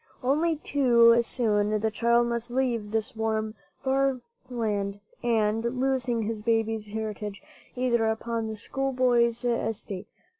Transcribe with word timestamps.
Only 0.23 0.55
too 0.55 1.21
soon 1.21 1.79
the 1.79 1.91
child 1.91 2.25
must 2.25 2.49
leave 2.49 2.89
this 2.89 3.15
warm, 3.15 3.53
fair 3.83 4.19
land, 4.49 4.99
and, 5.21 5.63
losing 5.79 6.23
his 6.23 6.41
baby's 6.41 6.87
heritage, 6.87 7.43
enter 7.77 8.07
upon 8.09 8.47
the 8.47 8.55
schoolboy's 8.55 9.45
estate. 9.45 10.07